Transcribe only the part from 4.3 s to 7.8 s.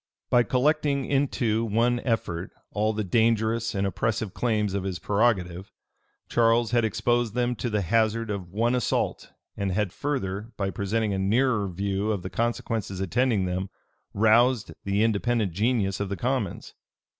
claims of his prerogative, Charles had exposed them to